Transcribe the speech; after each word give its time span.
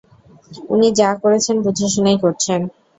উনি 0.69 0.87
যা 0.99 1.09
করছেন 1.23 1.55
বুঝেশুনেই 1.65 2.17
করছেন। 2.23 2.59